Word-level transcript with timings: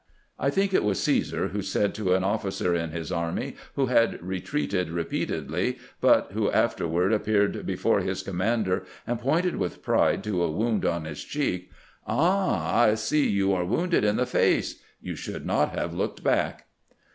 I 0.39 0.49
think 0.49 0.73
it 0.73 0.83
was 0.83 0.99
Caesar 1.03 1.49
who 1.49 1.61
said 1.61 1.93
to 1.93 2.15
an 2.15 2.23
officer 2.23 2.73
in 2.73 2.89
his 2.89 3.11
army 3.11 3.55
who 3.75 3.85
had 3.85 4.19
retreated 4.23 4.89
repeat 4.89 5.29
edly, 5.29 5.77
but 5.99 6.31
who 6.31 6.49
afterward 6.51 7.13
appeared 7.13 7.67
before 7.67 7.99
his 7.99 8.23
commander 8.23 8.83
and 9.05 9.19
pointed 9.19 9.57
with 9.57 9.83
pride 9.83 10.23
to 10.23 10.41
a 10.41 10.49
wound 10.49 10.85
on 10.85 11.05
his 11.05 11.23
cheek:' 11.23 11.69
Ah! 12.07 12.79
I 12.81 12.95
see 12.95 13.29
you 13.29 13.53
are 13.53 13.63
wounded 13.63 14.03
in 14.03 14.15
the 14.15 14.25
face; 14.25 14.81
you 15.03 15.15
should 15.15 15.45
not 15.45 15.75
have 15.77 15.93
looked 15.93 16.23
back.'" 16.23 16.65